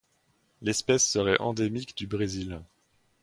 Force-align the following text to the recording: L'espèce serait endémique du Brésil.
L'espèce 0.63 1.07
serait 1.07 1.39
endémique 1.39 1.95
du 1.95 2.07
Brésil. 2.07 2.63